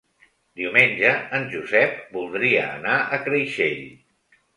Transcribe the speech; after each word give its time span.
Diumenge 0.59 1.09
en 1.39 1.43
Josep 1.51 1.99
voldria 2.15 2.63
anar 2.79 2.95
a 3.03 3.21
Creixell. 3.29 3.85